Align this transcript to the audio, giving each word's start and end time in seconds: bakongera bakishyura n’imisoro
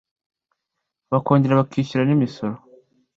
bakongera 1.11 1.59
bakishyura 1.59 2.03
n’imisoro 2.05 2.57